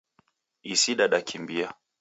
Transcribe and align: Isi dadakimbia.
Isi 0.73 0.95
dadakimbia. 0.99 1.67